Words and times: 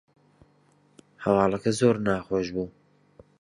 هەواڵەکە 1.23 1.71
زۆر 1.79 1.95
ناخۆش 2.05 2.47
بوو 2.53 2.65